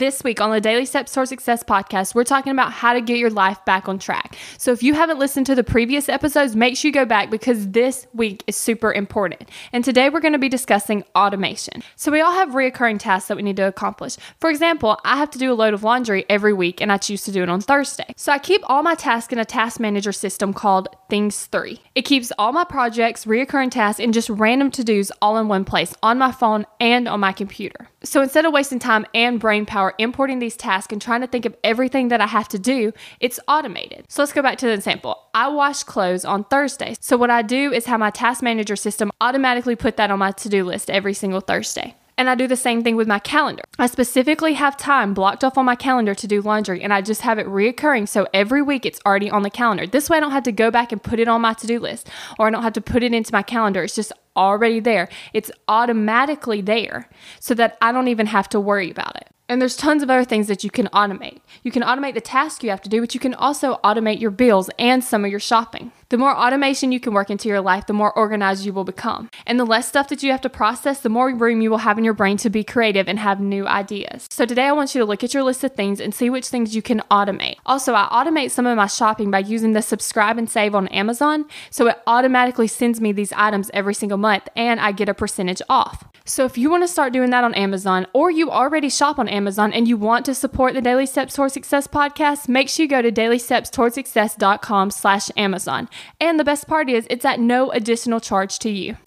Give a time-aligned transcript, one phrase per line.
[0.00, 3.18] This week on the Daily Steps Toward Success podcast, we're talking about how to get
[3.18, 4.34] your life back on track.
[4.56, 7.68] So if you haven't listened to the previous episodes, make sure you go back because
[7.68, 9.50] this week is super important.
[9.74, 11.82] And today we're going to be discussing automation.
[11.96, 14.16] So we all have reoccurring tasks that we need to accomplish.
[14.38, 17.24] For example, I have to do a load of laundry every week and I choose
[17.24, 18.14] to do it on Thursday.
[18.16, 21.78] So I keep all my tasks in a task manager system called Things 3.
[21.94, 25.66] It keeps all my projects, reoccurring tasks, and just random to dos all in one
[25.66, 27.89] place on my phone and on my computer.
[28.02, 31.44] So instead of wasting time and brain power importing these tasks and trying to think
[31.44, 34.06] of everything that I have to do, it's automated.
[34.08, 35.18] So let's go back to the example.
[35.34, 36.96] I wash clothes on Thursday.
[37.00, 40.30] So what I do is have my task manager system automatically put that on my
[40.32, 41.94] to do list every single Thursday.
[42.16, 43.62] And I do the same thing with my calendar.
[43.78, 47.22] I specifically have time blocked off on my calendar to do laundry, and I just
[47.22, 48.08] have it reoccurring.
[48.08, 49.86] So every week it's already on the calendar.
[49.86, 51.80] This way I don't have to go back and put it on my to do
[51.80, 53.82] list, or I don't have to put it into my calendar.
[53.82, 55.08] It's just already there.
[55.32, 59.28] It's automatically there so that I don't even have to worry about it.
[59.50, 61.40] And there's tons of other things that you can automate.
[61.64, 64.30] You can automate the task you have to do, but you can also automate your
[64.30, 65.90] bills and some of your shopping.
[66.10, 69.28] The more automation you can work into your life, the more organized you will become.
[69.46, 71.98] And the less stuff that you have to process, the more room you will have
[71.98, 74.28] in your brain to be creative and have new ideas.
[74.30, 76.46] So today I want you to look at your list of things and see which
[76.46, 77.56] things you can automate.
[77.66, 81.44] Also, I automate some of my shopping by using the subscribe and save on Amazon.
[81.70, 85.62] So it automatically sends me these items every single month and I get a percentage
[85.68, 86.04] off.
[86.24, 89.28] So if you want to start doing that on Amazon or you already shop on
[89.40, 92.90] Amazon and you want to support the Daily Steps Toward Success podcast, make sure you
[92.90, 95.88] go to dailystepstowardsuccess.com slash Amazon.
[96.20, 98.98] And the best part is it's at no additional charge to you.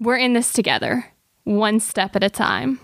[0.00, 1.12] We're in this together,
[1.44, 2.80] one step at a time.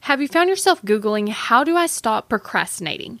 [0.00, 3.20] Have you found yourself Googling, How do I stop procrastinating?